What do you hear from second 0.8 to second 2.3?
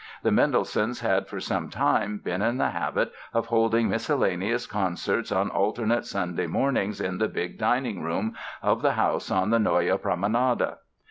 had for some time